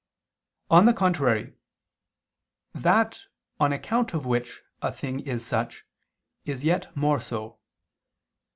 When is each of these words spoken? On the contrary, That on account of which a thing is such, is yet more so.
On 0.71 0.85
the 0.85 0.95
contrary, 0.95 1.53
That 2.73 3.25
on 3.59 3.71
account 3.71 4.15
of 4.15 4.25
which 4.25 4.63
a 4.81 4.91
thing 4.91 5.19
is 5.19 5.45
such, 5.45 5.83
is 6.43 6.63
yet 6.63 6.97
more 6.97 7.21
so. 7.21 7.59